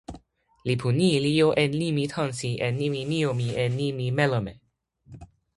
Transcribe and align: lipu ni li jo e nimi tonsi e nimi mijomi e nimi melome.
lipu 0.67 0.87
ni 0.97 1.09
li 1.23 1.31
jo 1.39 1.47
e 1.63 1.65
nimi 1.79 2.03
tonsi 2.13 2.51
e 2.67 2.67
nimi 2.79 3.01
mijomi 3.09 3.47
e 3.63 3.65
nimi 3.77 4.05
melome. 4.17 4.53